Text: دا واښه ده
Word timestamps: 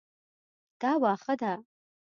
دا 0.81 0.91
واښه 1.01 1.33
ده 1.41 1.53